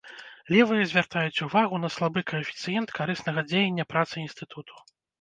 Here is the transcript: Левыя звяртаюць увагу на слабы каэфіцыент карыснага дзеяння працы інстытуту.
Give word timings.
Левыя 0.53 0.85
звяртаюць 0.93 1.43
увагу 1.49 1.75
на 1.83 1.93
слабы 1.97 2.25
каэфіцыент 2.33 2.97
карыснага 2.99 3.47
дзеяння 3.53 3.83
працы 3.97 4.15
інстытуту. 4.27 4.73